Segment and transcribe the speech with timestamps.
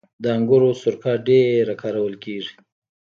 [0.23, 2.53] د انګورو سرکه ډیره کارول کیږي.